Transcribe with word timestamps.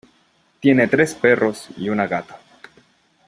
Tiene 0.59 0.87
tres 0.87 1.13
perros 1.13 1.69
y 1.77 1.89
una 1.89 2.07
gata. 2.07 2.39